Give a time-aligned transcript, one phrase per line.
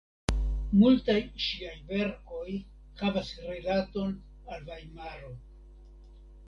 [0.83, 1.17] Multaj
[1.49, 2.47] ŝiaj verkoj
[3.03, 4.19] havas rilaton
[4.55, 5.33] al Vajmaro.